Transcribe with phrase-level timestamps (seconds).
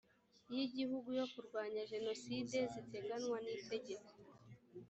[0.55, 4.11] y igihugu yo kurwanya jenoside ziteganywa n itegeko